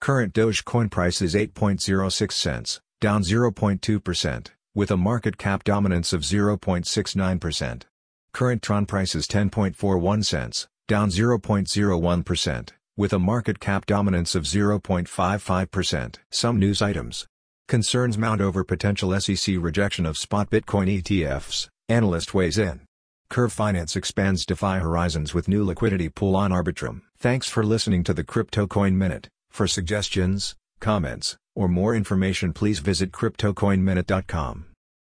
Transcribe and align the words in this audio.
Current 0.02 0.34
Dogecoin 0.34 0.92
price 0.92 1.22
is 1.22 1.36
8.06 1.36 2.32
cents, 2.32 2.82
down 3.02 3.24
0.2%, 3.24 4.48
with 4.76 4.92
a 4.92 4.98
market 4.98 5.38
cap 5.38 5.64
dominance 5.64 6.14
of 6.14 6.22
0.69%. 6.22 7.84
Current 8.32 8.62
Tron 8.62 8.86
price 8.86 9.16
is 9.16 9.28
10.41 9.28 10.26
cents, 10.26 10.68
down 10.88 11.10
0.01%, 11.10 12.70
with 13.00 13.14
a 13.14 13.18
market 13.18 13.62
cap 13.62 13.86
dominance 13.86 14.36
of 14.36 14.44
0.55%. 14.44 16.16
Some 16.32 16.60
news 16.60 16.82
items. 16.82 17.26
Concerns 17.70 18.18
mount 18.18 18.42
over 18.42 18.66
potential 18.66 19.18
SEC 19.18 19.56
rejection 19.58 20.06
of 20.06 20.18
spot 20.18 20.50
Bitcoin 20.50 21.02
ETFs, 21.02 21.70
analyst 21.88 22.34
weighs 22.34 22.58
in. 22.58 22.82
Curve 23.30 23.54
Finance 23.54 23.96
expands 23.96 24.46
DeFi 24.46 24.80
horizons 24.80 25.34
with 25.34 25.48
new 25.48 25.64
liquidity 25.64 26.10
pool 26.10 26.36
on 26.36 26.52
Arbitrum. 26.52 27.04
Thanks 27.18 27.48
for 27.48 27.64
listening 27.64 28.04
to 28.04 28.14
the 28.14 28.26
Crypto 28.26 28.68
Coin 28.68 28.98
Minute. 28.98 29.30
For 29.50 29.66
suggestions, 29.66 30.56
comments, 30.82 31.38
or 31.56 31.70
more 31.70 31.96
information 31.96 32.52
please 32.52 32.80
visit 32.80 33.14
CryptoCoinMinute.com. 33.14 34.66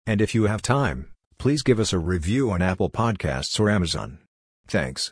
And 0.08 0.22
if 0.22 0.33
you 0.33 0.44
have 0.44 0.61
time, 0.61 1.11
please 1.38 1.61
give 1.61 1.80
us 1.80 1.92
a 1.92 2.00
review 2.00 2.52
on 2.52 2.61
Apple 2.61 2.89
Podcasts 2.89 3.59
or 3.59 3.70
Amazon. 3.70 4.20
Thanks. 4.67 5.09